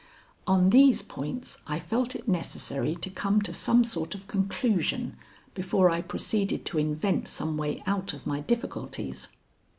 [0.47, 5.15] On these points I felt it necessary to come to some sort of conclusion
[5.53, 9.27] before I proceeded to invent some way out of my difficulties.